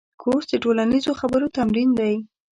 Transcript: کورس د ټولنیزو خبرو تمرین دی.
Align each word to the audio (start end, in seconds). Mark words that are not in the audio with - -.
کورس 0.21 0.45
د 0.49 0.53
ټولنیزو 0.63 1.11
خبرو 1.21 1.47
تمرین 1.57 1.89
دی. 1.99 2.13